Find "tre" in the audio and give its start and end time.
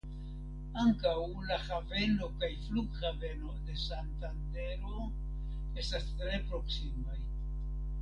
6.19-6.45